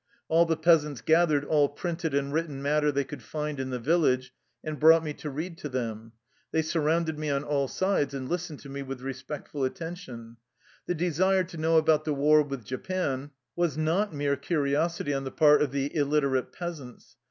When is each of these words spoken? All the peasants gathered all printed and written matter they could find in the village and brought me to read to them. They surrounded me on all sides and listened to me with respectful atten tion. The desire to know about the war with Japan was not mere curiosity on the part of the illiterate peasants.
All 0.29 0.47
the 0.47 0.57
peasants 0.57 0.99
gathered 0.99 1.45
all 1.45 1.69
printed 1.69 2.15
and 2.15 2.33
written 2.33 2.59
matter 2.59 2.91
they 2.91 3.03
could 3.03 3.21
find 3.21 3.59
in 3.59 3.69
the 3.69 3.77
village 3.77 4.33
and 4.63 4.79
brought 4.79 5.03
me 5.03 5.13
to 5.13 5.29
read 5.29 5.59
to 5.59 5.69
them. 5.69 6.13
They 6.51 6.63
surrounded 6.63 7.19
me 7.19 7.29
on 7.29 7.43
all 7.43 7.67
sides 7.67 8.15
and 8.15 8.27
listened 8.27 8.61
to 8.61 8.69
me 8.69 8.81
with 8.81 9.01
respectful 9.01 9.63
atten 9.63 9.93
tion. 9.93 10.37
The 10.87 10.95
desire 10.95 11.43
to 11.43 11.57
know 11.57 11.77
about 11.77 12.05
the 12.05 12.15
war 12.15 12.41
with 12.41 12.65
Japan 12.65 13.29
was 13.55 13.77
not 13.77 14.11
mere 14.11 14.35
curiosity 14.37 15.13
on 15.13 15.23
the 15.23 15.29
part 15.29 15.61
of 15.61 15.71
the 15.71 15.95
illiterate 15.95 16.51
peasants. 16.51 17.15